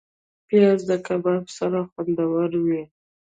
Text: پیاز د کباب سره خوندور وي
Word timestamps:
پیاز 0.47 0.79
د 0.89 0.91
کباب 1.07 1.43
سره 1.57 1.79
خوندور 1.91 2.51
وي 2.65 2.83